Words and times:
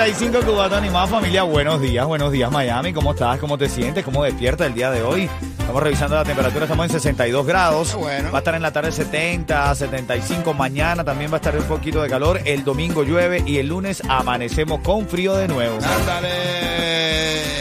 9.35 0.00 0.44
Cubatón 0.46 1.08
familia. 1.10 1.42
Buenos 1.42 1.78
días, 1.78 2.06
buenos 2.06 2.32
días 2.32 2.50
Miami. 2.50 2.94
¿Cómo 2.94 3.10
estás? 3.10 3.38
¿Cómo 3.38 3.58
te 3.58 3.68
sientes? 3.68 4.02
¿Cómo 4.02 4.24
despierta 4.24 4.64
el 4.64 4.72
día 4.72 4.90
de 4.90 5.02
hoy? 5.02 5.28
Estamos 5.58 5.82
revisando 5.82 6.16
la 6.16 6.24
temperatura, 6.24 6.64
estamos 6.64 6.86
en 6.86 6.92
62 6.92 7.46
grados. 7.46 7.94
Bueno. 7.94 8.32
Va 8.32 8.38
a 8.38 8.40
estar 8.40 8.54
en 8.54 8.62
la 8.62 8.72
tarde 8.72 8.92
70, 8.92 9.74
75. 9.74 10.54
Mañana 10.54 11.04
también 11.04 11.30
va 11.30 11.34
a 11.34 11.36
estar 11.36 11.54
un 11.54 11.64
poquito 11.64 12.00
de 12.00 12.08
calor. 12.08 12.40
El 12.46 12.64
domingo 12.64 13.02
llueve 13.02 13.44
y 13.46 13.58
el 13.58 13.66
lunes 13.66 14.02
amanecemos 14.08 14.80
con 14.80 15.06
frío 15.06 15.36
de 15.36 15.48
nuevo. 15.48 15.76
¡Ándale! 15.84 17.59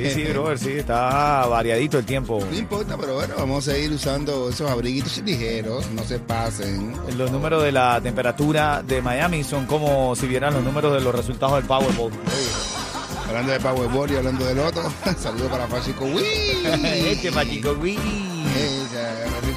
Sí, 0.00 0.10
sí, 0.10 0.22
brother, 0.32 0.58
sí, 0.58 0.70
está 0.72 1.46
variadito 1.46 1.98
el 1.98 2.04
tiempo. 2.04 2.44
No 2.50 2.56
importa, 2.56 2.96
pero 2.98 3.14
bueno, 3.14 3.34
vamos 3.36 3.68
a 3.68 3.72
seguir 3.72 3.92
usando 3.92 4.48
esos 4.48 4.70
abriguitos 4.70 5.18
ligeros, 5.18 5.90
no 5.90 6.02
se 6.04 6.18
pasen. 6.18 6.94
Los 7.16 7.30
números 7.30 7.62
de 7.62 7.72
la 7.72 8.00
temperatura 8.00 8.82
de 8.82 9.02
Miami 9.02 9.44
son 9.44 9.66
como 9.66 10.14
si 10.16 10.26
vieran 10.26 10.54
los 10.54 10.64
números 10.64 10.94
de 10.94 11.00
los 11.00 11.14
resultados 11.14 11.56
del 11.56 11.64
Powerball. 11.64 12.12
Hablando 13.28 13.52
de 13.52 13.60
Powerball 13.60 14.10
y 14.10 14.16
hablando 14.16 14.44
del 14.44 14.58
otro, 14.58 14.82
saludos 15.18 15.48
para 15.50 15.66
Francisco 15.68 16.04
Wii. 16.04 16.22
este 17.10 17.30
Francisco 17.30 17.76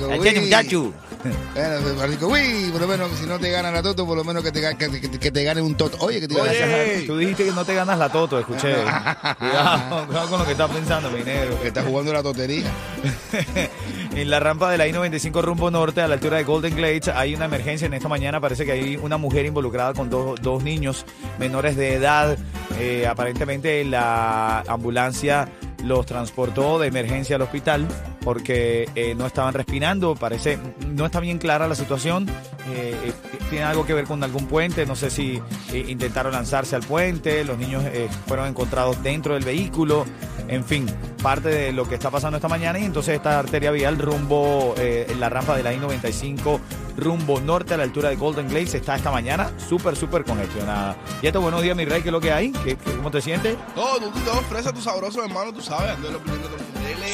hay 0.09 0.19
un 0.19 0.25
Wii. 0.25 0.39
muchacho. 0.41 0.93
Bueno, 1.23 1.95
Francisco 1.97 2.27
Wii, 2.27 2.71
por 2.71 2.81
lo 2.81 2.87
menos 2.87 3.11
si 3.17 3.25
no 3.25 3.39
te 3.39 3.49
gana 3.49 3.71
la 3.71 3.81
toto, 3.81 4.05
por 4.05 4.17
lo 4.17 4.23
menos 4.23 4.43
que 4.43 4.51
te, 4.51 4.75
que, 4.75 4.89
te- 4.89 5.19
que 5.19 5.31
te 5.31 5.43
gane 5.43 5.61
un 5.61 5.75
toto. 5.75 5.97
Oye, 6.01 6.19
que 6.19 6.27
te 6.27 6.39
Oye, 6.39 7.03
tú 7.07 7.17
dijiste 7.17 7.45
que 7.45 7.51
no 7.51 7.63
te 7.63 7.73
ganas 7.73 7.97
la 7.97 8.09
toto, 8.09 8.39
escuché. 8.39 8.73
Cuidado, 9.39 10.05
cuidado 10.07 10.29
con 10.29 10.39
lo 10.39 10.45
que 10.45 10.51
estás 10.51 10.69
pensando, 10.69 11.09
mi 11.11 11.23
negro. 11.23 11.59
que 11.61 11.67
estás 11.69 11.85
jugando 11.85 12.11
la 12.13 12.21
totería. 12.23 12.69
en 14.15 14.29
la 14.29 14.39
rampa 14.39 14.69
de 14.71 14.77
la 14.77 14.87
I-95 14.87 15.41
rumbo 15.41 15.71
norte, 15.71 16.01
a 16.01 16.07
la 16.07 16.15
altura 16.15 16.37
de 16.37 16.43
Golden 16.43 16.75
Glades, 16.75 17.07
hay 17.09 17.35
una 17.35 17.45
emergencia 17.45 17.85
en 17.85 17.93
esta 17.93 18.07
mañana. 18.09 18.39
Parece 18.41 18.65
que 18.65 18.71
hay 18.73 18.97
una 18.97 19.17
mujer 19.17 19.45
involucrada 19.45 19.93
con 19.93 20.09
dos, 20.09 20.39
dos 20.41 20.63
niños 20.63 21.05
menores 21.39 21.75
de 21.75 21.93
edad. 21.95 22.37
Eh, 22.79 23.05
aparentemente 23.07 23.83
la 23.85 24.61
ambulancia 24.67 25.47
los 25.83 26.05
transportó 26.05 26.79
de 26.79 26.87
emergencia 26.87 27.35
al 27.35 27.41
hospital 27.41 27.87
porque 28.23 28.89
eh, 28.95 29.15
no 29.15 29.25
estaban 29.25 29.53
respirando. 29.53 30.15
Parece, 30.15 30.57
no 30.87 31.05
está 31.05 31.19
bien 31.19 31.37
clara 31.37 31.67
la 31.67 31.75
situación. 31.75 32.27
Eh, 32.69 32.95
eh, 33.05 33.13
tiene 33.49 33.65
algo 33.65 33.85
que 33.85 33.93
ver 33.93 34.05
con 34.05 34.23
algún 34.23 34.47
puente. 34.47 34.85
No 34.85 34.95
sé 34.95 35.09
si 35.09 35.41
intentaron 35.73 36.31
lanzarse 36.31 36.75
al 36.75 36.83
puente. 36.83 37.43
Los 37.43 37.57
niños 37.57 37.83
fueron 38.27 38.47
encontrados 38.47 39.01
dentro 39.03 39.33
del 39.33 39.43
vehículo. 39.43 40.05
En 40.47 40.63
fin, 40.63 40.85
parte 41.21 41.49
de 41.49 41.71
lo 41.71 41.87
que 41.87 41.95
está 41.95 42.09
pasando 42.09 42.37
esta 42.37 42.47
mañana. 42.47 42.79
Y 42.79 42.85
entonces 42.85 43.15
esta 43.15 43.39
arteria 43.39 43.71
vial 43.71 43.97
rumbo 43.99 44.75
en 44.77 45.19
la 45.19 45.29
rampa 45.29 45.55
de 45.55 45.63
la 45.63 45.73
I-95 45.73 46.59
rumbo 46.97 47.39
norte 47.41 47.73
a 47.73 47.77
la 47.77 47.83
altura 47.83 48.09
de 48.09 48.15
Golden 48.15 48.47
Glades 48.47 48.73
está 48.73 48.95
esta 48.95 49.11
mañana 49.11 49.51
súper, 49.69 49.95
súper 49.95 50.23
congestionada. 50.23 50.95
Y 51.21 51.27
esto, 51.27 51.41
buenos 51.41 51.61
días, 51.61 51.75
mi 51.75 51.85
rey, 51.85 52.01
¿qué 52.01 52.09
es 52.09 52.13
lo 52.13 52.21
que 52.21 52.31
hay? 52.31 52.51
¿Qué, 52.51 52.75
qué- 52.75 52.91
cómo 52.97 53.11
te 53.11 53.21
sientes? 53.21 53.55
No, 53.75 53.95
tú, 53.97 54.11
tú, 54.11 54.19
tú, 54.19 54.31
fresa, 54.49 54.71
tu 54.73 54.81
sabroso, 54.81 55.23
hermano, 55.23 55.53
tú 55.53 55.61
sabes, 55.61 55.91
ando 55.91 56.07
en 56.07 56.13
los 56.13 56.21
primeros 56.21 56.51
de 56.51 56.57
los 56.57 56.63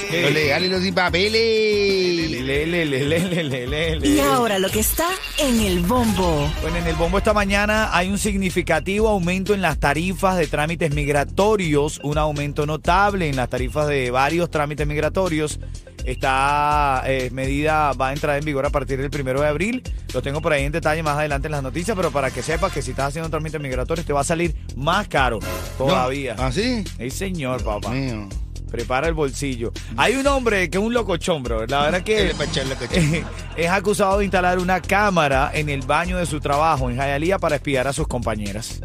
¿Qué? 0.09 0.21
Lo 0.23 0.29
legal 0.31 0.65
y 0.65 0.69
los 0.69 0.81
sin 0.81 0.93
papeles. 0.95 2.29
Le, 2.31 2.65
le, 2.65 2.65
le, 2.65 2.85
le, 2.85 3.05
le, 3.05 3.43
le, 3.43 3.67
le, 3.67 3.99
le. 3.99 4.07
Y 4.07 4.19
ahora 4.19 4.57
lo 4.59 4.69
que 4.69 4.79
está 4.79 5.07
en 5.37 5.59
el 5.59 5.79
bombo. 5.81 6.49
Bueno, 6.61 6.77
en 6.77 6.87
el 6.87 6.95
bombo 6.95 7.17
esta 7.19 7.33
mañana 7.33 7.95
hay 7.95 8.09
un 8.09 8.17
significativo 8.17 9.07
aumento 9.09 9.53
en 9.53 9.61
las 9.61 9.79
tarifas 9.79 10.37
de 10.37 10.47
trámites 10.47 10.93
migratorios, 10.95 11.99
un 12.03 12.17
aumento 12.17 12.65
notable 12.65 13.29
en 13.29 13.35
las 13.35 13.49
tarifas 13.49 13.87
de 13.87 14.09
varios 14.11 14.49
trámites 14.49 14.87
migratorios. 14.87 15.59
Esta 16.09 17.03
eh, 17.05 17.29
medida 17.31 17.93
va 17.93 18.07
a 18.07 18.13
entrar 18.13 18.35
en 18.39 18.43
vigor 18.43 18.65
a 18.65 18.71
partir 18.71 18.99
del 18.99 19.11
primero 19.11 19.41
de 19.41 19.47
abril. 19.47 19.83
Lo 20.11 20.23
tengo 20.23 20.41
por 20.41 20.51
ahí 20.51 20.63
en 20.63 20.71
detalle 20.71 21.03
más 21.03 21.15
adelante 21.15 21.49
en 21.49 21.51
las 21.51 21.61
noticias, 21.61 21.95
pero 21.95 22.09
para 22.09 22.31
que 22.31 22.41
sepas 22.41 22.73
que 22.73 22.81
si 22.81 22.91
estás 22.91 23.09
haciendo 23.09 23.29
trámites 23.29 23.61
migratorios 23.61 24.07
te 24.07 24.11
va 24.11 24.21
a 24.21 24.23
salir 24.23 24.55
más 24.75 25.07
caro 25.07 25.37
todavía. 25.77 26.35
¿Ah, 26.39 26.51
sí? 26.51 26.83
Sí, 26.97 27.11
señor, 27.11 27.63
papá. 27.63 27.91
Mío. 27.91 28.27
Prepara 28.71 29.07
el 29.07 29.13
bolsillo. 29.13 29.71
Hay 29.97 30.15
un 30.15 30.25
hombre 30.25 30.71
que 30.71 30.79
es 30.79 30.83
un 30.83 30.95
locochón, 30.95 31.43
bro. 31.43 31.67
La 31.67 31.83
verdad 31.83 32.01
que 32.01 32.33
es 33.55 33.69
acusado 33.69 34.17
de 34.17 34.25
instalar 34.25 34.57
una 34.57 34.81
cámara 34.81 35.51
en 35.53 35.69
el 35.69 35.81
baño 35.83 36.17
de 36.17 36.25
su 36.25 36.39
trabajo 36.39 36.89
en 36.89 36.97
Hialeah 36.97 37.37
para 37.37 37.57
espiar 37.57 37.87
a 37.87 37.93
sus 37.93 38.07
compañeras. 38.07 38.81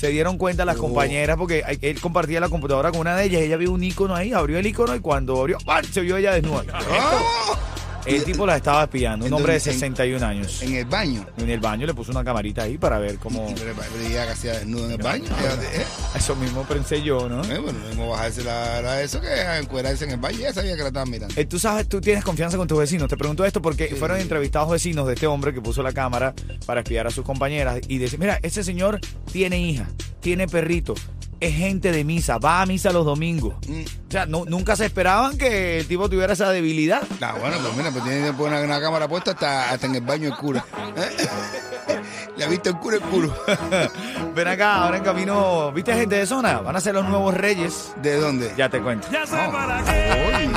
Se 0.00 0.08
dieron 0.08 0.38
cuenta 0.38 0.64
las 0.64 0.78
compañeras 0.78 1.36
porque 1.36 1.62
él 1.82 2.00
compartía 2.00 2.40
la 2.40 2.48
computadora 2.48 2.90
con 2.90 3.00
una 3.00 3.14
de 3.14 3.26
ellas. 3.26 3.42
Ella 3.42 3.58
vio 3.58 3.70
un 3.70 3.84
icono 3.84 4.14
ahí, 4.14 4.32
abrió 4.32 4.56
el 4.56 4.66
icono 4.66 4.96
y 4.96 5.00
cuando 5.00 5.38
abrió, 5.38 5.58
¡pam! 5.62 5.84
se 5.84 6.00
vio 6.00 6.16
ella 6.16 6.32
desnuda. 6.32 6.64
El 8.16 8.24
tipo 8.24 8.46
la 8.46 8.56
estaba 8.56 8.84
espiando, 8.84 9.26
un 9.26 9.32
hombre 9.32 9.52
de 9.52 9.58
Entonces, 9.58 9.74
en- 9.82 9.94
61 9.96 10.22
años. 10.26 10.62
En 10.62 10.74
el 10.74 10.84
baño. 10.84 11.26
En 11.38 11.50
el 11.50 11.60
baño 11.60 11.86
le 11.86 11.94
puso 11.94 12.10
una 12.10 12.24
camarita 12.24 12.62
ahí 12.62 12.78
para 12.78 12.98
ver 12.98 13.18
cómo. 13.18 13.46
Pero, 13.58 13.74
pero 13.76 14.06
ella 14.06 14.26
casi 14.26 14.48
desnudo 14.48 14.86
en 14.86 14.92
el 14.92 14.98
baño. 14.98 15.24
¿eh? 15.24 15.84
Eso 16.14 16.34
mismo 16.36 16.64
pensé 16.64 17.02
yo, 17.02 17.28
¿no? 17.28 17.42
Eh, 17.44 17.58
bueno, 17.58 17.78
no 17.96 18.10
bajarse 18.10 18.42
la, 18.44 18.82
la 18.82 19.02
eso 19.02 19.20
que 19.20 19.28
encuerarse 19.58 20.04
en 20.04 20.10
el 20.12 20.16
baño. 20.18 20.38
Ya 20.38 20.52
sabía 20.52 20.76
que 20.76 20.82
la 20.82 20.88
estaban 20.88 21.10
mirando. 21.10 21.34
Eh, 21.38 21.44
tú 21.44 21.58
sabes, 21.58 21.88
tú 21.88 22.00
tienes 22.00 22.24
confianza 22.24 22.56
con 22.56 22.66
tus 22.68 22.78
vecinos. 22.78 23.08
Te 23.08 23.16
pregunto 23.16 23.44
esto 23.44 23.62
porque 23.62 23.88
fueron 23.96 24.18
entrevistados 24.18 24.70
vecinos 24.70 25.06
de 25.06 25.14
este 25.14 25.26
hombre 25.26 25.54
que 25.54 25.60
puso 25.60 25.82
la 25.82 25.92
cámara 25.92 26.34
para 26.66 26.80
espiar 26.80 27.06
a 27.06 27.10
sus 27.10 27.24
compañeras 27.24 27.80
y 27.88 27.98
decir, 27.98 28.18
mira, 28.18 28.38
ese 28.42 28.64
señor 28.64 29.00
tiene 29.32 29.60
hija, 29.60 29.88
tiene 30.20 30.46
perrito, 30.48 30.94
es 31.40 31.54
gente 31.56 31.90
de 31.92 32.04
misa, 32.04 32.38
va 32.38 32.60
a 32.62 32.66
misa 32.66 32.92
los 32.92 33.04
domingos. 33.06 33.54
Mm. 33.66 33.82
O 34.08 34.10
sea, 34.10 34.26
no- 34.26 34.44
nunca 34.44 34.76
se 34.76 34.86
esperaban 34.86 35.38
que 35.38 35.78
el 35.80 35.86
tipo 35.86 36.08
tuviera 36.10 36.32
esa 36.34 36.50
debilidad. 36.50 37.02
Ah, 37.22 37.34
bueno, 37.40 37.56
pues 37.62 37.76
mira, 37.76 37.90
pues 37.90 38.04
tiene 38.04 38.26
que 38.26 38.32
poner 38.34 38.64
una, 38.64 38.76
una 38.76 38.80
cámara 38.84 39.08
puesta 39.08 39.30
hasta, 39.32 39.70
hasta 39.70 39.86
en 39.86 39.94
el 39.94 40.02
baño 40.02 40.28
el 40.28 40.36
cura. 40.36 40.64
Le 42.36 42.44
ha 42.44 42.48
visto 42.48 42.68
el 42.70 42.76
cura 42.76 42.96
el 42.96 43.02
culo. 43.02 43.34
Ven 44.34 44.48
acá, 44.48 44.76
ahora 44.82 44.98
en 44.98 45.04
camino, 45.04 45.72
¿viste 45.72 45.94
gente 45.94 46.16
de 46.16 46.26
zona? 46.26 46.58
Van 46.60 46.76
a 46.76 46.80
ser 46.80 46.94
los 46.94 47.04
nuevos 47.08 47.34
reyes. 47.34 47.92
¿De 48.02 48.16
dónde? 48.16 48.52
Ya 48.56 48.68
te 48.68 48.80
cuento. 48.80 49.08
Ya 49.10 49.26
sé 49.26 49.36
No. 49.46 49.52
para 49.52 49.82
qué. 49.84 50.50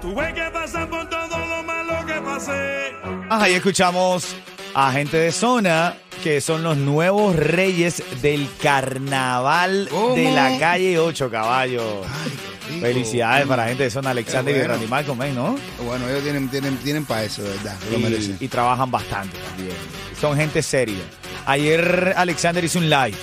Tuve 0.00 0.34
que 0.34 0.50
pasar 0.52 0.88
por 0.90 1.08
todo 1.08 1.38
lo 1.38 1.62
malo 1.62 2.04
que 2.06 2.14
pasé. 2.20 2.92
Ajá, 3.28 3.48
y 3.48 3.54
escuchamos 3.54 4.34
a 4.74 4.90
gente 4.92 5.16
de 5.16 5.30
zona 5.32 5.94
que 6.22 6.40
son 6.40 6.62
los 6.62 6.76
nuevos 6.76 7.34
reyes 7.36 8.02
del 8.22 8.48
carnaval 8.62 9.88
¿Cómo? 9.90 10.14
de 10.14 10.30
la 10.32 10.58
calle 10.58 10.98
8 10.98 11.30
caballos. 11.30 12.06
Felicidades 12.80 13.46
para 13.46 13.64
la 13.64 13.68
gente 13.68 13.84
de 13.84 13.90
zona 13.90 14.10
Alexander 14.10 14.54
Qué 14.54 14.58
y 14.60 14.62
bueno. 14.62 14.74
Randy 14.74 14.88
Malcolm, 14.88 15.22
¿eh? 15.22 15.32
¿no? 15.34 15.56
Bueno, 15.84 16.08
ellos 16.08 16.22
tienen, 16.22 16.48
tienen, 16.48 16.76
tienen 16.78 17.04
para 17.04 17.24
eso, 17.24 17.42
de 17.42 17.50
verdad. 17.50 17.76
Lo 17.90 17.98
Y, 17.98 18.02
merecen. 18.02 18.36
y 18.40 18.48
trabajan 18.48 18.90
bastante 18.90 19.36
también. 19.38 19.76
Son 20.20 20.36
gente 20.36 20.62
seria. 20.62 21.02
Ayer 21.44 22.14
Alexander 22.16 22.64
hizo 22.64 22.78
un 22.78 22.88
live. 22.88 23.16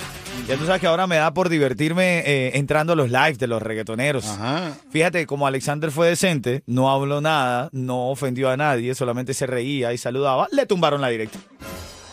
Ya 0.46 0.56
tú 0.56 0.66
sabes 0.66 0.80
que 0.80 0.86
ahora 0.86 1.06
me 1.06 1.16
da 1.16 1.32
por 1.34 1.48
divertirme 1.48 2.20
eh, 2.26 2.52
entrando 2.54 2.92
a 2.92 2.96
los 2.96 3.10
lives 3.10 3.38
de 3.38 3.46
los 3.46 3.60
reggaetoneros. 3.62 4.24
Ajá. 4.26 4.72
Fíjate, 4.90 5.26
como 5.26 5.46
Alexander 5.46 5.90
fue 5.90 6.08
decente, 6.08 6.62
no 6.66 6.90
habló 6.90 7.20
nada, 7.20 7.68
no 7.72 8.08
ofendió 8.10 8.50
a 8.50 8.56
nadie, 8.56 8.94
solamente 8.94 9.34
se 9.34 9.46
reía 9.46 9.92
y 9.92 9.98
saludaba, 9.98 10.48
le 10.52 10.66
tumbaron 10.66 11.00
la 11.00 11.08
directa. 11.08 11.38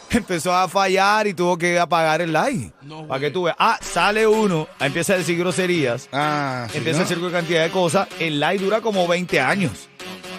Empezó 0.09 0.54
a 0.54 0.68
fallar 0.69 1.27
y 1.27 1.33
tuvo 1.33 1.57
que 1.57 1.77
apagar 1.80 2.21
el 2.21 2.31
live. 2.31 2.71
para 3.07 3.19
que 3.19 3.31
tú 3.31 3.44
veas. 3.44 3.56
Ah, 3.59 3.77
sale 3.81 4.25
uno, 4.25 4.68
empieza 4.80 5.13
a 5.13 5.18
decir 5.18 5.38
groserías, 5.38 6.07
Ah, 6.13 6.68
sí, 6.71 6.77
empieza 6.77 7.00
¿no? 7.00 7.06
a 7.06 7.07
decir 7.07 7.19
cualquier 7.19 7.42
cantidad 7.42 7.63
de 7.63 7.69
cosas. 7.71 8.07
El 8.19 8.39
live 8.39 8.59
dura 8.59 8.81
como 8.81 9.07
20 9.07 9.39
años. 9.42 9.71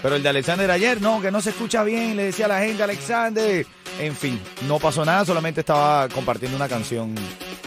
Pero 0.01 0.15
el 0.17 0.23
de 0.23 0.29
Alexander 0.29 0.71
ayer, 0.71 1.01
no, 1.03 1.21
que 1.21 1.31
no 1.33 1.41
se 1.41 1.51
escucha 1.51 1.83
bien, 1.83 2.17
le 2.17 2.25
decía 2.25 2.45
a 2.47 2.49
la 2.49 2.61
gente, 2.61 2.83
Alexander. 2.83 3.67
En 4.01 4.15
fin, 4.15 4.41
no 4.69 4.79
pasó 4.79 5.05
nada, 5.05 5.25
solamente 5.25 5.61
estaba 5.61 6.09
compartiendo 6.09 6.57
una 6.57 6.69
canción 6.69 7.15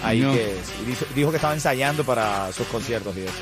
ahí 0.01 0.21
No. 0.21 0.31
que 0.31 0.55
dijo, 0.87 1.05
dijo 1.13 1.29
que 1.29 1.35
estaba 1.35 1.53
ensayando 1.53 2.05
para 2.05 2.51
sus 2.53 2.65
conciertos 2.67 3.15
y 3.17 3.21
eso. 3.21 3.33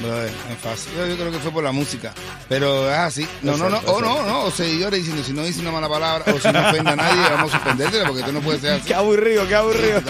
Brother, 0.00 0.30
es 0.50 0.58
fácil. 0.62 0.92
Yo, 0.96 1.06
yo 1.06 1.16
creo 1.16 1.32
que 1.32 1.38
fue 1.38 1.50
por 1.50 1.64
la 1.64 1.72
música. 1.72 2.12
Pero 2.48 2.88
es 2.90 2.96
así. 2.98 3.26
No, 3.42 3.56
no, 3.56 3.68
no. 3.68 3.78
O 3.86 4.00
no, 4.00 4.24
no. 4.26 4.44
O 4.44 4.50
seguidores 4.50 5.00
diciendo, 5.00 5.24
si 5.24 5.32
no 5.32 5.42
dice 5.44 5.60
una 5.60 5.72
mala 5.72 5.88
palabra 5.88 6.24
o 6.32 6.38
si 6.38 6.52
no 6.52 6.60
ofende 6.68 6.90
a 6.92 6.96
nadie, 6.96 7.20
vamos 7.30 7.52
a 7.52 7.56
suspendértela 7.58 8.06
porque 8.08 8.22
tú 8.22 8.30
no 8.32 8.40
puedes 8.40 8.60
ser 8.60 8.74
así. 8.74 8.84
Qué 8.86 8.94
aburrido, 8.94 9.48
qué 9.48 9.54
aburrido. 9.56 10.00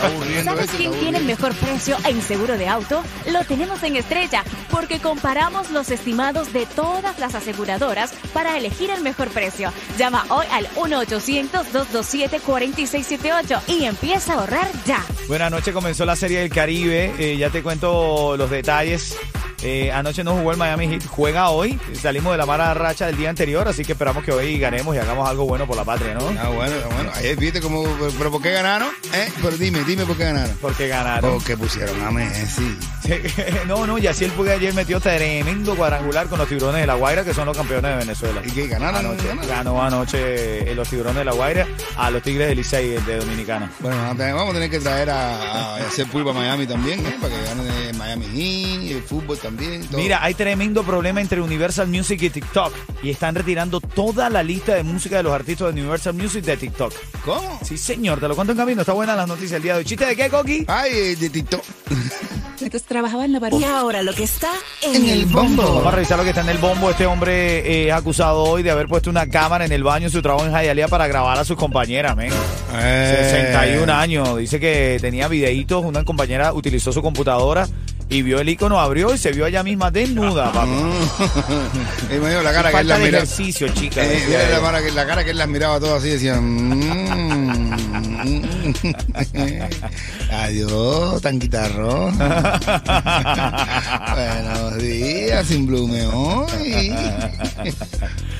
¿Sabes 0.44 0.66
esto, 0.66 0.76
quién 0.76 0.92
tiene 1.00 1.18
el 1.18 1.24
mejor 1.24 1.54
precio 1.54 1.96
en 2.04 2.20
seguro 2.22 2.58
de 2.58 2.68
auto? 2.68 3.02
Lo 3.30 3.42
tenemos 3.44 3.82
en 3.82 3.96
Estrella, 3.96 4.44
porque 4.70 5.00
comparamos 5.00 5.70
los 5.70 5.90
estimados 5.90 6.52
de 6.52 6.66
todas 6.66 7.18
las 7.18 7.34
aseguradoras 7.34 8.12
para 8.34 8.56
elegir 8.58 8.90
el 8.90 9.00
mejor 9.02 9.28
precio. 9.28 9.72
Llama 9.96 10.26
hoy 10.28 10.44
al 10.52 10.68
1-800-227-4678 10.76 13.60
y 13.68 13.84
empieza 13.84 14.34
a 14.34 14.40
ahorrar 14.40 14.68
ya. 14.86 15.04
Buenas 15.28 15.50
noches, 15.50 15.72
comenzó 15.74 16.04
la 16.04 16.16
Serie 16.16 16.40
del 16.40 16.50
Caribe. 16.50 17.14
eh, 17.18 17.36
ya 17.36 17.50
te 17.50 17.62
cuento 17.62 18.36
los 18.36 18.50
detalles. 18.50 19.16
Eh, 19.62 19.90
anoche 19.92 20.22
no 20.22 20.34
jugó 20.36 20.52
el 20.52 20.56
Miami 20.56 20.86
Heat, 20.88 21.06
juega 21.06 21.50
hoy. 21.50 21.78
Salimos 22.00 22.32
de 22.32 22.38
la 22.38 22.46
mala 22.46 22.72
racha 22.74 23.06
del 23.06 23.16
día 23.16 23.28
anterior, 23.30 23.66
así 23.66 23.84
que 23.84 23.92
esperamos 23.92 24.22
que 24.24 24.30
hoy 24.32 24.58
ganemos 24.58 24.94
y 24.94 24.98
hagamos 24.98 25.28
algo 25.28 25.46
bueno 25.46 25.66
por 25.66 25.76
la 25.76 25.84
patria, 25.84 26.14
¿no? 26.14 26.28
Ah, 26.40 26.48
bueno, 26.48 26.74
bueno. 26.94 27.10
Ayer 27.14 27.36
viste 27.36 27.60
cómo. 27.60 27.82
Pero 28.16 28.30
¿por 28.30 28.40
qué 28.40 28.52
ganaron? 28.52 28.88
¿Eh? 29.14 29.28
Pero 29.42 29.56
dime, 29.56 29.82
dime 29.84 30.04
por 30.04 30.16
qué 30.16 30.24
ganaron. 30.24 30.56
Porque 30.60 30.86
ganaron. 30.88 31.32
Porque 31.32 31.56
pusieron 31.56 32.00
a 32.04 32.10
Messi. 32.10 32.76
no, 33.66 33.86
no, 33.86 33.98
Yaciel 33.98 34.30
Puga 34.32 34.52
ayer 34.52 34.72
metió 34.74 35.00
tremendo 35.00 35.74
cuadrangular 35.76 36.26
con 36.28 36.38
los 36.38 36.48
tiburones 36.48 36.80
de 36.82 36.86
La 36.86 36.94
Guaira, 36.94 37.24
que 37.24 37.34
son 37.34 37.46
los 37.46 37.56
campeones 37.56 37.90
de 37.90 37.96
Venezuela. 37.96 38.40
¿Y 38.44 38.50
qué 38.50 38.66
ganaron? 38.68 38.98
Anoche, 39.06 39.26
¿Ganaron? 39.26 39.48
ganó 39.48 39.82
anoche 39.82 40.70
eh, 40.70 40.74
los 40.74 40.88
tiburones 40.88 41.16
de 41.18 41.24
La 41.24 41.32
Guaira 41.32 41.66
a 41.96 42.10
los 42.10 42.22
Tigres 42.22 42.48
del 42.48 42.58
Licey 42.58 42.90
de 42.90 43.16
Dominicana. 43.18 43.70
Bueno, 43.80 43.96
vamos 44.16 44.50
a 44.50 44.52
tener- 44.52 44.68
que 44.68 44.78
traer 44.80 45.08
a, 45.08 45.76
a 45.76 45.76
hacer 45.76 46.06
pulpa 46.08 46.30
a 46.30 46.34
Miami 46.34 46.66
también, 46.66 47.00
¿eh? 47.00 47.16
Para 47.20 47.34
que 47.34 47.42
gane 47.42 47.92
Miami 47.94 48.26
Heat, 48.26 48.96
el 48.96 49.02
fútbol 49.02 49.38
también. 49.38 49.47
Todo. 49.56 49.98
Mira, 49.98 50.22
hay 50.22 50.34
tremendo 50.34 50.82
problema 50.82 51.20
entre 51.20 51.40
Universal 51.40 51.88
Music 51.88 52.22
y 52.22 52.30
TikTok 52.30 52.72
y 53.02 53.10
están 53.10 53.34
retirando 53.34 53.80
toda 53.80 54.30
la 54.30 54.42
lista 54.42 54.74
de 54.74 54.82
música 54.82 55.16
de 55.16 55.22
los 55.22 55.32
artistas 55.32 55.74
de 55.74 55.80
Universal 55.80 56.14
Music 56.14 56.44
de 56.44 56.56
TikTok. 56.56 56.92
¿Cómo? 57.24 57.60
Sí, 57.64 57.78
señor, 57.78 58.20
te 58.20 58.28
lo 58.28 58.34
cuento 58.34 58.52
en 58.52 58.58
camino. 58.58 58.82
Está 58.82 58.92
buena 58.92 59.16
las 59.16 59.28
noticias 59.28 59.52
el 59.52 59.62
día 59.62 59.72
de 59.74 59.78
hoy. 59.78 59.84
¿Chiste 59.84 60.06
de 60.06 60.16
qué, 60.16 60.28
Coqui? 60.28 60.64
Ay, 60.68 60.90
eh, 60.92 61.16
de 61.16 61.30
TikTok. 61.30 61.62
Entonces 62.60 62.88
trabajaba 62.88 63.24
en 63.24 63.32
la 63.32 63.38
Oh. 63.38 63.58
Y 63.58 63.64
ahora 63.64 64.02
lo 64.02 64.12
que 64.12 64.24
está 64.24 64.50
en, 64.82 65.08
el 65.08 65.26
bombo. 65.26 65.62
Vamos 65.62 65.86
a 65.86 65.90
revisar 65.92 66.18
lo 66.18 66.24
que 66.24 66.30
está 66.30 66.42
en 66.42 66.48
el 66.48 66.58
bombo. 66.58 66.90
Este 66.90 67.06
hombre 67.06 67.60
eh, 67.60 67.88
es 67.88 67.94
acusado 67.94 68.42
hoy 68.42 68.62
de 68.62 68.70
haber 68.70 68.88
puesto 68.88 69.08
una 69.10 69.28
cámara 69.28 69.64
en 69.64 69.72
el 69.72 69.84
baño 69.84 70.06
en 70.06 70.12
su 70.12 70.20
trabajo 70.20 70.44
en 70.44 70.52
Hialeah 70.52 70.88
para 70.88 71.06
grabar 71.06 71.38
a 71.38 71.44
sus 71.44 71.56
compañeras, 71.56 72.16
men. 72.16 72.32
Eh. 72.74 73.30
61 73.30 73.92
años. 73.92 74.36
Dice 74.36 74.58
que 74.58 74.98
tenía 75.00 75.28
videitos. 75.28 75.84
Una 75.84 76.04
compañera 76.04 76.52
utilizó 76.52 76.92
su 76.92 77.00
computadora 77.00 77.68
y 78.10 78.22
vio 78.22 78.40
el 78.40 78.48
icono, 78.48 78.80
abrió 78.80 79.12
y 79.14 79.18
se 79.18 79.32
vio 79.32 79.44
ella 79.46 79.62
misma 79.62 79.90
desnuda, 79.90 80.50
papi. 80.52 80.70
Y 82.14 82.18
me 82.18 82.30
dio 82.30 82.42
la 82.42 82.52
cara 82.52 82.62
que 82.62 82.66
él 82.68 82.72
Falta 82.72 82.94
las 82.94 82.98
miraba. 83.00 83.24
ejercicio, 83.24 83.68
chica. 83.68 84.02
Eh, 84.04 84.08
decía 84.08 84.48
la, 84.50 84.60
cara 84.60 84.82
que, 84.82 84.90
la 84.92 85.06
cara 85.06 85.24
que 85.24 85.30
él 85.32 85.38
las 85.38 85.48
miraba 85.48 85.78
todas 85.78 85.98
así, 86.00 86.08
decía. 86.10 86.40
"Mm". 86.40 88.67
Adiós, 90.30 91.22
tan 91.22 91.38
guitarrón. 91.38 92.18
Buenos 94.14 94.78
días, 94.78 95.46
sin 95.46 95.66
blume 95.66 96.06
hoy. 96.06 96.92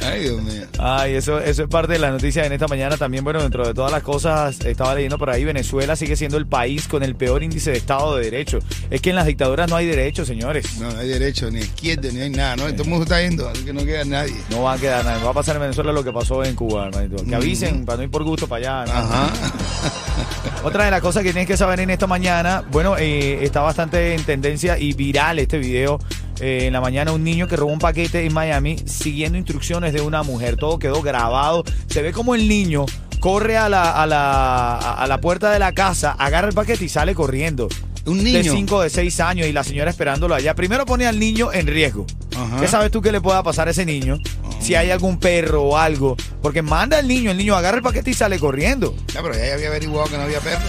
Ay, 0.04 0.22
Dios 0.22 0.42
mío. 0.42 0.66
Ay, 0.78 1.14
eso, 1.14 1.38
eso 1.40 1.62
es 1.62 1.68
parte 1.68 1.94
de 1.94 1.98
la 1.98 2.10
noticia 2.10 2.44
en 2.44 2.52
esta 2.52 2.68
mañana. 2.68 2.96
También, 2.96 3.24
bueno, 3.24 3.42
dentro 3.42 3.66
de 3.66 3.74
todas 3.74 3.90
las 3.90 4.02
cosas, 4.02 4.60
estaba 4.60 4.94
leyendo 4.94 5.18
por 5.18 5.30
ahí, 5.30 5.44
Venezuela 5.44 5.96
sigue 5.96 6.16
siendo 6.16 6.36
el 6.36 6.46
país 6.46 6.88
con 6.88 7.02
el 7.02 7.16
peor 7.16 7.42
índice 7.42 7.70
de 7.70 7.78
Estado 7.78 8.16
de 8.16 8.24
Derecho. 8.24 8.58
Es 8.90 9.00
que 9.00 9.10
en 9.10 9.16
las 9.16 9.26
dictaduras 9.26 9.68
no 9.68 9.76
hay 9.76 9.86
derecho, 9.86 10.24
señores. 10.24 10.78
No, 10.78 10.90
no 10.92 10.98
hay 10.98 11.08
derecho, 11.08 11.50
ni 11.50 11.60
izquierda, 11.60 12.10
ni 12.12 12.20
hay 12.20 12.30
nada, 12.30 12.56
¿no? 12.56 12.64
Todo 12.72 12.82
el 12.82 12.88
mundo 12.88 13.04
está 13.04 13.20
yendo, 13.22 13.48
así 13.48 13.64
que 13.64 13.72
no 13.72 13.84
queda 13.84 14.04
nadie. 14.04 14.36
No 14.50 14.62
va 14.62 14.74
a 14.74 14.78
quedar 14.78 15.04
nada. 15.04 15.22
Va 15.22 15.30
a 15.30 15.34
pasar 15.34 15.56
en 15.56 15.62
Venezuela 15.62 15.92
lo 15.92 16.04
que 16.04 16.12
pasó 16.12 16.44
en 16.44 16.54
Cuba, 16.54 16.88
hermanito. 16.88 17.24
Que 17.24 17.34
avisen 17.34 17.84
para 17.84 17.98
no 17.98 18.02
ir 18.04 18.10
por 18.10 18.24
gusto 18.24 18.46
para 18.46 18.82
allá. 18.82 18.92
¿no? 18.92 18.98
Ajá. 18.98 19.30
Otra 20.64 20.84
de 20.84 20.90
las 20.90 21.00
cosas 21.00 21.22
que 21.22 21.30
tienes 21.32 21.46
que 21.46 21.56
saber 21.56 21.80
en 21.80 21.90
esta 21.90 22.06
mañana, 22.06 22.64
bueno, 22.70 22.96
eh, 22.98 23.44
está 23.44 23.60
bastante 23.62 24.14
en 24.14 24.24
tendencia 24.24 24.78
y 24.78 24.92
viral 24.92 25.38
este 25.38 25.58
video. 25.58 25.98
eh, 26.40 26.66
en 26.66 26.72
la 26.72 26.80
mañana 26.80 27.10
un 27.12 27.24
niño 27.24 27.48
que 27.48 27.56
robó 27.56 27.72
un 27.72 27.78
paquete 27.78 28.24
en 28.24 28.32
Miami 28.32 28.76
siguiendo 28.86 29.38
instrucciones 29.38 29.92
de 29.92 30.00
una 30.00 30.22
mujer. 30.22 30.56
Todo 30.56 30.78
quedó 30.78 31.00
grabado. 31.02 31.64
Se 31.88 32.02
ve 32.02 32.12
como 32.12 32.34
el 32.34 32.48
niño 32.48 32.86
corre 33.20 33.56
a 33.56 33.68
la, 33.68 34.00
a 34.02 34.06
la, 34.06 34.76
a 34.76 35.06
la 35.08 35.20
puerta 35.20 35.50
de 35.50 35.58
la 35.58 35.72
casa, 35.72 36.12
agarra 36.12 36.48
el 36.48 36.54
paquete 36.54 36.84
y 36.84 36.88
sale 36.88 37.14
corriendo. 37.14 37.68
Un 38.06 38.18
De 38.24 38.24
niño. 38.42 38.52
5 38.52 38.82
de 38.82 38.90
6 38.90 39.20
años 39.20 39.46
y 39.48 39.52
la 39.52 39.64
señora 39.64 39.90
esperándolo 39.90 40.34
allá. 40.34 40.54
Primero 40.54 40.86
pone 40.86 41.06
al 41.06 41.18
niño 41.18 41.52
en 41.52 41.66
riesgo. 41.66 42.06
Ajá. 42.36 42.60
¿Qué 42.60 42.68
sabes 42.68 42.90
tú 42.90 43.00
que 43.02 43.10
le 43.12 43.20
pueda 43.20 43.42
pasar 43.42 43.68
a 43.68 43.72
ese 43.72 43.84
niño? 43.84 44.18
Si 44.68 44.74
hay 44.74 44.90
algún 44.90 45.18
perro 45.18 45.62
o 45.62 45.78
algo. 45.78 46.14
Porque 46.42 46.60
manda 46.60 46.98
al 46.98 47.08
niño, 47.08 47.30
el 47.30 47.38
niño 47.38 47.56
agarra 47.56 47.78
el 47.78 47.82
paquete 47.82 48.10
y 48.10 48.12
sale 48.12 48.38
corriendo. 48.38 48.94
Ya, 49.14 49.22
pero 49.22 49.34
ya 49.34 49.54
había 49.54 49.68
averiguado 49.68 50.10
que 50.10 50.18
no 50.18 50.24
había 50.24 50.40
perro. 50.40 50.60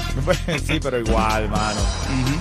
sí, 0.66 0.80
pero 0.82 1.00
igual, 1.00 1.50
mano. 1.50 1.82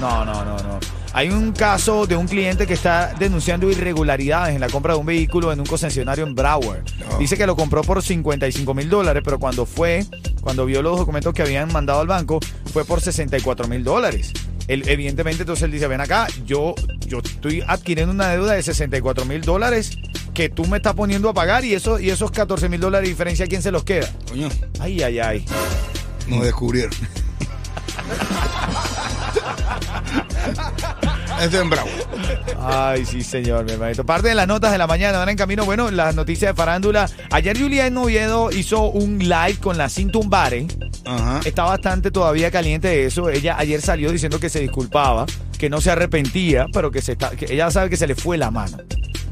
No, 0.01 0.25
no, 0.25 0.45
no, 0.45 0.57
no. 0.57 0.79
Hay 1.13 1.31
un 1.31 1.51
caso 1.51 2.07
de 2.07 2.15
un 2.15 2.29
cliente 2.29 2.65
que 2.65 2.75
está 2.75 3.13
denunciando 3.19 3.69
irregularidades 3.69 4.55
en 4.55 4.61
la 4.61 4.69
compra 4.69 4.93
de 4.93 5.01
un 5.01 5.07
vehículo 5.07 5.53
en 5.53 5.59
un 5.59 5.67
concesionario 5.67 6.25
en 6.25 6.37
Broward. 6.37 6.85
Dice 7.19 7.37
que 7.37 7.45
lo 7.45 7.57
compró 7.57 7.83
por 7.83 8.05
55 8.05 8.73
mil 8.73 8.89
dólares, 8.89 9.25
pero 9.25 9.41
cuando 9.41 9.67
fue, 9.67 10.07
cuando 10.41 10.65
vio 10.65 10.81
los 10.81 10.97
documentos 10.97 11.35
que 11.35 11.43
habían 11.43 11.73
mandado 11.73 11.99
al 11.99 12.07
banco, 12.07 12.39
fue 12.73 12.85
por 12.85 13.01
64 13.01 13.67
mil 13.67 13.83
dólares. 13.83 14.33
Él, 14.69 14.85
evidentemente, 14.87 15.43
entonces 15.43 15.65
él 15.65 15.73
dice, 15.73 15.89
ven 15.89 16.03
acá, 16.03 16.29
yo, 16.47 16.77
yo 17.09 17.19
estoy 17.19 17.65
adquiriendo 17.67 18.15
una 18.15 18.29
deuda 18.29 18.53
de 18.53 18.63
64 18.63 19.25
mil 19.25 19.41
dólares 19.41 19.99
que 20.39 20.49
tú 20.49 20.67
me 20.67 20.77
estás 20.77 20.95
poniendo 20.95 21.29
a 21.29 21.35
pagar 21.35 21.65
y, 21.65 21.75
eso, 21.75 21.99
y 21.99 22.11
esos 22.11 22.31
14 22.31 22.69
mil 22.69 22.79
dólares 22.79 23.09
de 23.09 23.11
diferencia, 23.11 23.45
¿a 23.45 23.49
quién 23.49 23.61
se 23.61 23.73
los 23.73 23.83
queda? 23.83 24.09
Coño, 24.29 24.49
Ay, 24.79 25.03
ay, 25.03 25.19
ay. 25.19 25.45
nos 26.29 26.45
descubrieron. 26.45 26.93
Esto 31.43 31.57
es 31.57 31.63
en 31.63 31.71
Bravo. 31.71 31.89
Ay, 32.61 33.05
sí, 33.05 33.25
señor, 33.25 33.65
mi 33.65 33.73
hermanito. 33.73 34.07
Parte 34.07 34.29
de 34.29 34.37
las 34.37 34.47
notas 34.47 34.71
de 34.71 34.79
la 34.79 34.87
mañana 34.87 35.19
van 35.19 35.29
en 35.29 35.37
camino. 35.37 35.65
Bueno, 35.65 35.91
las 35.91 36.15
noticias 36.15 36.53
de 36.53 36.55
farándula. 36.55 37.11
Ayer 37.33 37.59
Julián 37.59 37.97
Oviedo 37.97 38.53
hizo 38.53 38.91
un 38.91 39.19
live 39.19 39.57
con 39.61 39.77
la 39.77 39.89
Cintumbare. 39.89 40.69
Ajá. 41.05 41.41
Está 41.45 41.65
bastante 41.65 42.13
todavía 42.13 42.53
caliente 42.53 42.87
de 42.87 43.07
eso. 43.07 43.29
Ella 43.29 43.57
ayer 43.59 43.81
salió 43.83 44.13
diciendo 44.13 44.39
que 44.39 44.51
se 44.51 44.61
disculpaba, 44.61 45.27
que 45.59 45.69
no 45.69 45.81
se 45.81 45.91
arrepentía, 45.91 46.67
pero 46.73 46.93
que, 46.93 47.03
se 47.03 47.13
está, 47.13 47.31
que 47.31 47.53
ella 47.53 47.73
sabe 47.73 47.91
que 47.91 47.97
se 47.97 48.07
le 48.07 48.15
fue 48.15 48.39
la 48.39 48.53
mano. 48.53 48.79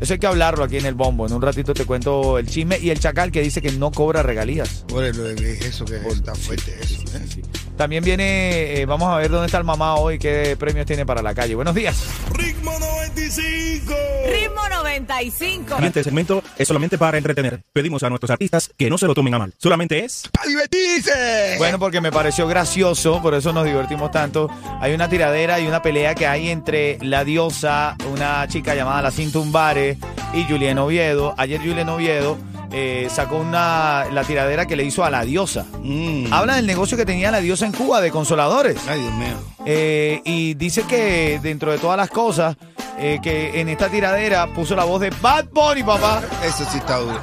Eso 0.00 0.12
hay 0.12 0.18
que 0.18 0.26
hablarlo 0.26 0.64
aquí 0.64 0.76
en 0.76 0.86
el 0.86 0.94
bombo. 0.94 1.26
En 1.26 1.32
un 1.32 1.42
ratito 1.42 1.74
te 1.74 1.84
cuento 1.84 2.38
el 2.38 2.46
chisme 2.46 2.78
y 2.78 2.90
el 2.90 3.00
chacal 3.00 3.32
que 3.32 3.42
dice 3.42 3.62
que 3.62 3.72
no 3.72 3.90
cobra 3.90 4.22
regalías. 4.22 4.84
Por 4.88 5.04
es 5.04 5.16
eso 5.18 5.84
que 5.84 5.96
está 5.96 6.34
fuerte 6.34 6.76
eso. 6.80 7.02
¿eh? 7.16 7.42
También 7.76 8.02
viene, 8.02 8.80
eh, 8.80 8.86
vamos 8.86 9.12
a 9.12 9.18
ver 9.18 9.30
dónde 9.30 9.46
está 9.46 9.58
el 9.58 9.64
mamá 9.64 9.96
hoy, 9.96 10.18
qué 10.18 10.56
premios 10.58 10.86
tiene 10.86 11.04
para 11.04 11.22
la 11.22 11.34
calle. 11.34 11.54
Buenos 11.54 11.74
días. 11.74 12.02
Ritmo 12.32 12.72
95. 12.78 13.94
Ritmo 14.28 14.68
95. 14.68 15.74
siguiente 15.74 16.04
segmento 16.04 16.42
es 16.56 16.66
solamente 16.66 16.96
para 16.96 17.18
entretener. 17.18 17.62
Pedimos 17.72 18.02
a 18.02 18.08
nuestros 18.08 18.30
artistas 18.30 18.70
que 18.76 18.88
no 18.88 18.96
se 18.96 19.06
lo 19.06 19.14
tomen 19.14 19.34
a 19.34 19.38
mal. 19.38 19.54
Solamente 19.58 20.04
es 20.04 20.28
¡Para 20.32 20.48
divertirse! 20.48 21.56
Bueno, 21.58 21.78
porque 21.78 22.00
me 22.00 22.10
pareció 22.10 22.46
gracioso, 22.48 23.20
por 23.20 23.34
eso 23.34 23.52
nos 23.52 23.64
divertimos 23.64 24.10
tanto. 24.10 24.48
Hay 24.80 24.94
una 24.94 25.08
tiradera 25.08 25.60
y 25.60 25.66
una 25.66 25.82
pelea 25.82 26.14
que 26.14 26.26
hay 26.26 26.48
entre 26.48 26.98
la 27.02 27.24
diosa, 27.24 27.96
una 28.10 28.46
chica 28.48 28.74
llamada 28.74 29.02
La 29.02 29.10
Cintumbare, 29.10 29.98
y 30.32 30.44
Julián 30.44 30.78
Oviedo. 30.78 31.34
Ayer 31.36 31.60
Julián 31.60 31.88
Oviedo 31.88 32.38
eh, 32.78 33.08
sacó 33.10 33.36
una, 33.38 34.04
la 34.12 34.22
tiradera 34.24 34.66
que 34.66 34.76
le 34.76 34.84
hizo 34.84 35.02
a 35.02 35.08
la 35.08 35.24
diosa. 35.24 35.64
Mm. 35.82 36.30
Habla 36.30 36.56
del 36.56 36.66
negocio 36.66 36.94
que 36.98 37.06
tenía 37.06 37.30
la 37.30 37.40
diosa 37.40 37.64
en 37.64 37.72
Cuba 37.72 38.02
de 38.02 38.10
consoladores. 38.10 38.76
Ay, 38.86 39.00
Dios 39.00 39.14
mío. 39.14 39.36
Eh, 39.64 40.20
y 40.26 40.52
dice 40.54 40.82
que 40.82 41.40
dentro 41.42 41.72
de 41.72 41.78
todas 41.78 41.96
las 41.96 42.10
cosas, 42.10 42.54
eh, 42.98 43.18
que 43.22 43.60
en 43.60 43.70
esta 43.70 43.88
tiradera 43.88 44.46
puso 44.54 44.76
la 44.76 44.84
voz 44.84 45.00
de 45.00 45.08
Bad 45.22 45.46
Bunny, 45.52 45.82
papá. 45.84 46.20
Eso 46.44 46.66
sí 46.70 46.76
está 46.76 46.98
duro. 46.98 47.18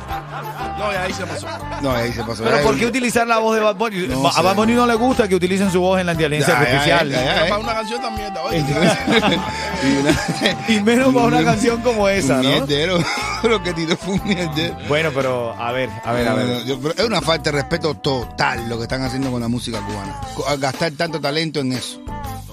No, 0.79 0.91
y 0.91 0.95
ahí 0.95 1.13
se 1.13 1.23
pasó. 1.25 1.47
No, 1.83 1.91
ahí 1.91 2.11
se 2.11 2.23
pasó. 2.23 2.43
Pero 2.43 2.61
¿por 2.63 2.75
qué 2.77 2.87
utilizar 2.87 3.27
la 3.27 3.37
voz 3.37 3.55
de 3.55 3.61
Bad 3.61 3.75
Bunny? 3.75 4.07
No 4.07 4.27
a 4.27 4.31
sé. 4.31 4.41
Bad 4.41 4.55
Bunny 4.55 4.73
no 4.73 4.87
le 4.87 4.95
gusta 4.95 5.27
que 5.27 5.35
utilicen 5.35 5.71
su 5.71 5.81
voz 5.81 5.99
en 5.99 6.07
la 6.07 6.13
inteligencia 6.13 6.57
artificial. 6.59 7.11
para 7.47 7.57
una 7.59 7.73
canción 7.75 8.01
también, 8.01 8.33
oye. 8.43 8.57
y 9.83 9.97
una- 9.97 10.57
Y 10.67 10.81
menos 10.81 11.13
para 11.13 11.25
una 11.27 11.43
canción 11.43 11.79
como 11.81 12.09
esa, 12.09 12.37
un 12.37 12.43
¿no? 12.43 12.49
mierdero. 12.49 12.97
Lo 13.43 13.61
que 13.61 13.73
tiró 13.73 13.97
fue 13.97 14.13
un. 14.13 14.21
Bueno, 14.87 15.11
pero 15.13 15.53
a 15.53 15.71
ver, 15.71 15.89
a 16.03 16.13
ver, 16.13 16.27
a 16.27 16.33
ver. 16.33 16.47
Es 16.97 17.05
una 17.05 17.21
falta 17.21 17.51
de 17.51 17.57
respeto 17.57 17.95
total 17.95 18.69
lo 18.69 18.77
que 18.77 18.83
están 18.83 19.01
haciendo 19.01 19.31
con 19.31 19.41
la 19.41 19.47
música 19.47 19.79
cubana. 19.85 20.19
Gastar 20.57 20.93
tanto 20.93 21.19
talento 21.19 21.59
en 21.59 21.73
eso. 21.73 22.01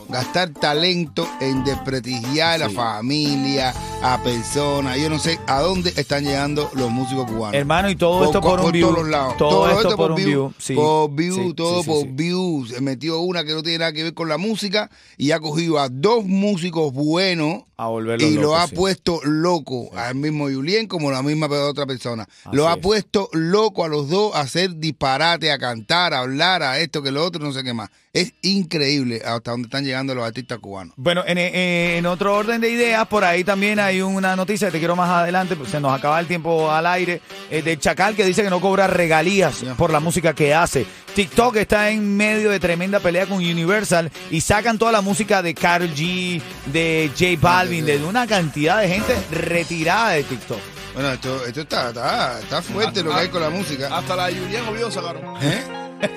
Gastar 0.09 0.50
talento 0.50 1.28
en 1.40 1.62
desprestigiar 1.62 2.54
a 2.54 2.59
la 2.59 2.70
familia, 2.70 3.73
a 4.02 4.23
personas. 4.23 4.99
Yo 4.99 5.11
no 5.11 5.19
sé 5.19 5.38
a 5.47 5.61
dónde 5.61 5.92
están 5.97 6.25
llegando 6.25 6.71
los 6.75 6.90
músicos 6.90 7.26
cubanos. 7.30 7.54
Hermano, 7.54 7.90
y 7.90 7.97
todo 7.97 8.25
esto 8.25 8.40
por 8.40 8.61
un 8.61 8.73
view. 8.73 8.88
todos 8.95 9.09
lados. 9.09 9.37
Todo 9.37 9.71
esto 9.71 9.97
por 9.97 10.12
un 10.12 10.16
view, 10.16 10.52
sí. 10.59 10.75
Por 10.75 11.11
view, 11.14 11.35
Sí, 11.49 11.54
todo 11.54 11.83
sí, 11.83 11.88
por 11.90 12.07
view. 12.09 12.66
Se 12.66 12.80
metió 12.80 13.21
una 13.21 13.45
que 13.45 13.52
no 13.52 13.62
tiene 13.62 13.78
nada 13.78 13.92
que 13.92 14.02
ver 14.02 14.14
con 14.14 14.28
la 14.28 14.38
música 14.38 14.90
y 15.19 15.33
ha 15.33 15.40
cogido 15.40 15.78
a 15.78 15.88
dos 15.90 16.25
músicos 16.25 16.92
buenos 16.92 17.64
A 17.76 17.88
volverlo 17.88 18.26
y 18.26 18.35
lo 18.35 18.57
ha 18.57 18.66
puesto 18.69 19.21
loco 19.25 19.90
al 19.97 20.14
mismo 20.14 20.49
Julien 20.50 20.87
como 20.87 21.11
la 21.11 21.23
misma 21.23 21.47
otra 21.47 21.85
persona. 21.87 22.26
lo 22.52 22.69
ha 22.69 22.75
es. 22.75 22.78
puesto 22.78 23.28
loco 23.33 23.85
a 23.85 23.88
los 23.88 24.09
dos 24.09 24.35
a 24.35 24.40
hacer 24.40 24.76
disparate, 24.76 25.52
a 25.52 25.59
cantar, 25.59 26.14
a 26.14 26.21
hablar, 26.21 26.62
a 26.62 26.78
esto 26.78 27.02
que 27.02 27.11
lo 27.11 27.25
otro, 27.25 27.42
no 27.45 27.52
sé 27.52 27.62
qué 27.62 27.75
más. 27.75 27.90
Es 28.12 28.33
increíble 28.42 29.23
hasta 29.25 29.52
dónde 29.52 29.66
están 29.66 29.85
llegando 29.85 30.14
los 30.16 30.25
artistas 30.25 30.59
cubanos. 30.59 30.95
Bueno, 30.97 31.23
en, 31.26 31.38
en 31.38 32.07
otro 32.07 32.35
orden 32.35 32.61
de 32.61 32.71
ideas, 32.71 33.07
por 33.07 33.23
ahí 33.25 33.45
también 33.45 33.78
hay 33.78 33.89
una 33.99 34.37
noticia 34.37 34.68
que 34.68 34.73
te 34.73 34.78
quiero 34.78 34.97
más 34.97 35.11
adelante, 35.11 35.56
pues 35.56 35.70
se 35.70 35.80
nos 35.80 35.92
acaba 35.92 36.20
el 36.20 36.26
tiempo 36.26 36.70
al 36.70 36.87
aire, 36.87 37.20
eh, 37.50 37.62
de 37.62 37.78
Chacal 37.78 38.14
que 38.14 38.25
dice 38.25 38.42
que 38.42 38.50
no 38.50 38.61
cobra 38.61 38.87
regalías 38.87 39.56
por 39.76 39.90
la 39.90 40.00
música 40.00 40.35
que 40.35 40.54
hace. 40.54 40.87
TikTok 41.14 41.56
está 41.56 41.90
en 41.90 42.16
medio 42.16 42.50
de 42.50 42.61
tremenda 42.61 43.00
pelea 43.00 43.26
con 43.26 43.38
Universal 43.38 44.11
y 44.30 44.40
sacan 44.40 44.78
toda 44.78 44.92
la 44.92 45.00
música 45.00 45.42
de 45.42 45.54
Karol 45.54 45.90
G, 45.94 46.40
de 46.66 47.11
J 47.18 47.38
Balvin, 47.40 47.85
de 47.85 48.02
una 48.04 48.26
cantidad 48.26 48.80
de 48.80 48.88
gente 48.88 49.16
retirada 49.32 50.11
de 50.11 50.23
TikTok. 50.23 50.61
Bueno, 50.94 51.12
esto, 51.12 51.44
esto 51.44 51.61
está, 51.61 51.88
está, 51.88 52.40
está 52.40 52.62
fuerte 52.62 53.02
lo 53.02 53.11
que 53.11 53.16
hay 53.16 53.28
con 53.28 53.42
la 53.42 53.50
música. 53.50 53.97
Hasta 53.97 54.16
la 54.16 54.25
Julián 54.26 54.68
Oviedo 54.68 54.90
sacaron. 54.90 55.37
¿Eh? 55.42 55.64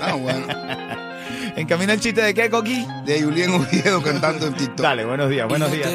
Ah, 0.01 0.13
bueno. 0.13 0.47
En 1.55 1.67
camino 1.67 1.93
el 1.93 1.99
chiste 1.99 2.21
de 2.21 2.33
qué, 2.33 2.49
Coqui. 2.49 2.85
De 3.05 3.21
Julien 3.21 3.51
Oviedo 3.51 4.01
cantando 4.01 4.47
en 4.47 4.53
TikTok. 4.53 4.79
Dale, 4.79 5.05
buenos 5.05 5.29
días, 5.29 5.47
buenos 5.47 5.71
días. 5.71 5.87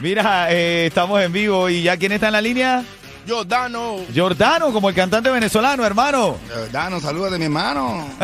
Mira, 0.00 0.52
eh, 0.52 0.86
estamos 0.86 1.22
en 1.22 1.32
vivo 1.32 1.70
y 1.70 1.82
ya 1.82 1.96
quién 1.96 2.12
está 2.12 2.26
en 2.26 2.32
la 2.32 2.40
línea. 2.40 2.82
Jordano. 3.26 3.98
Jordano, 4.14 4.72
como 4.72 4.88
el 4.88 4.94
cantante 4.94 5.30
venezolano, 5.30 5.86
hermano. 5.86 6.36
Eh, 6.50 6.68
Dano, 6.72 7.00
salúdate, 7.00 7.38
mi 7.38 7.44
hermano. 7.44 8.08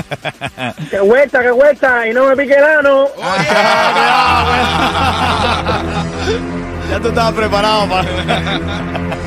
Que 0.91 1.01
vuelta, 1.01 1.43
que 1.43 1.51
vuelta, 1.53 2.09
y 2.09 2.13
no 2.13 2.27
me 2.27 2.37
pique 2.37 2.55
el 2.55 2.65
ano. 2.65 3.07
ya 6.91 7.01
tú 7.01 7.09
estabas 7.09 7.33
preparado 7.33 7.89
para. 7.89 9.20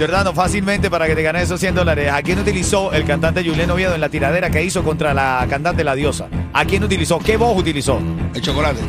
Jordano, 0.00 0.32
fácilmente 0.32 0.88
para 0.88 1.06
que 1.06 1.14
te 1.14 1.22
ganes 1.22 1.42
esos 1.42 1.60
100 1.60 1.74
dólares. 1.74 2.10
¿A 2.10 2.22
quién 2.22 2.38
utilizó 2.38 2.90
el 2.90 3.04
cantante 3.04 3.44
Julián 3.44 3.70
Oviedo 3.70 3.94
en 3.94 4.00
la 4.00 4.08
tiradera 4.08 4.48
que 4.48 4.64
hizo 4.64 4.82
contra 4.82 5.12
la 5.12 5.46
cantante 5.50 5.84
La 5.84 5.94
Diosa? 5.94 6.26
¿A 6.54 6.64
quién 6.64 6.82
utilizó? 6.82 7.18
¿Qué 7.18 7.36
voz 7.36 7.54
utilizó? 7.58 8.00
El 8.34 8.40
chocolate. 8.40 8.80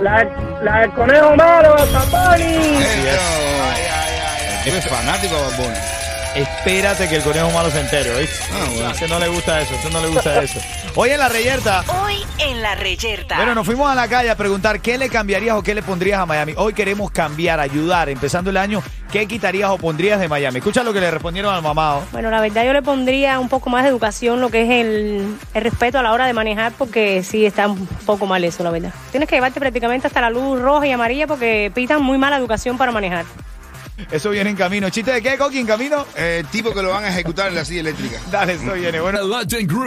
La, 0.00 0.24
la 0.62 0.80
del 0.80 0.92
conejo 0.92 1.36
malo, 1.36 1.76
Tapani. 1.92 2.78
Eres 4.64 4.88
fanático 4.88 5.34
de. 5.34 6.03
Espérate 6.34 7.08
que 7.08 7.16
el 7.16 7.22
conejo 7.22 7.48
malo 7.52 7.70
se 7.70 7.80
entere, 7.80 8.10
¿oíste? 8.10 8.44
Ah, 8.52 8.66
bueno. 8.72 8.88
A 8.88 8.90
ese 8.90 9.06
no 9.06 9.18
le 9.20 9.28
gusta 9.28 9.60
eso, 9.60 9.72
a 9.74 9.78
ese 9.78 9.90
no 9.90 10.00
le 10.00 10.08
gusta 10.08 10.42
eso. 10.42 10.58
Hoy 10.96 11.10
en 11.10 11.18
la 11.18 11.28
reyerta, 11.28 11.84
Hoy 12.02 12.16
en 12.38 12.60
la 12.60 12.74
reyerta. 12.74 13.36
Bueno, 13.36 13.54
nos 13.54 13.64
fuimos 13.64 13.88
a 13.88 13.94
la 13.94 14.08
calle 14.08 14.30
a 14.30 14.36
preguntar 14.36 14.80
qué 14.80 14.98
le 14.98 15.08
cambiarías 15.08 15.56
o 15.56 15.62
qué 15.62 15.76
le 15.76 15.82
pondrías 15.82 16.18
a 16.18 16.26
Miami. 16.26 16.54
Hoy 16.56 16.72
queremos 16.72 17.12
cambiar, 17.12 17.60
ayudar, 17.60 18.08
empezando 18.08 18.50
el 18.50 18.56
año, 18.56 18.82
¿qué 19.12 19.26
quitarías 19.26 19.70
o 19.70 19.78
pondrías 19.78 20.18
de 20.18 20.26
Miami? 20.26 20.58
Escucha 20.58 20.82
lo 20.82 20.92
que 20.92 21.00
le 21.00 21.08
respondieron 21.08 21.54
al 21.54 21.62
mamado. 21.62 22.02
Bueno, 22.10 22.30
la 22.30 22.40
verdad 22.40 22.64
yo 22.64 22.72
le 22.72 22.82
pondría 22.82 23.38
un 23.38 23.48
poco 23.48 23.70
más 23.70 23.84
de 23.84 23.90
educación, 23.90 24.40
lo 24.40 24.50
que 24.50 24.62
es 24.62 24.70
el, 24.70 25.36
el 25.54 25.62
respeto 25.62 26.00
a 26.00 26.02
la 26.02 26.12
hora 26.12 26.26
de 26.26 26.32
manejar, 26.32 26.72
porque 26.76 27.22
sí 27.22 27.46
está 27.46 27.68
un 27.68 27.86
poco 28.06 28.26
mal 28.26 28.42
eso, 28.42 28.64
la 28.64 28.70
verdad. 28.72 28.92
Tienes 29.12 29.28
que 29.28 29.36
llevarte 29.36 29.60
prácticamente 29.60 30.08
hasta 30.08 30.20
la 30.20 30.30
luz 30.30 30.60
roja 30.60 30.84
y 30.86 30.90
amarilla 30.90 31.28
porque 31.28 31.70
pitan 31.72 32.02
muy 32.02 32.18
mala 32.18 32.38
educación 32.38 32.76
para 32.76 32.90
manejar. 32.90 33.24
Eso 34.10 34.30
viene 34.30 34.50
en 34.50 34.56
camino. 34.56 34.90
¿Chiste 34.90 35.12
de 35.12 35.22
qué, 35.22 35.36
Coqui, 35.38 35.58
en 35.58 35.66
camino? 35.66 36.04
Eh, 36.16 36.38
El 36.40 36.46
tipo 36.48 36.72
que 36.72 36.82
lo 36.82 36.90
van 36.90 37.04
a 37.04 37.08
ejecutar 37.08 37.48
en 37.48 37.54
la 37.54 37.64
silla 37.64 37.80
eléctrica. 37.80 38.18
Dale, 38.30 38.54
eso 38.54 38.72
viene. 38.72 39.00
Bueno, 39.00 39.20
Legend 39.26 39.68
Group. 39.68 39.82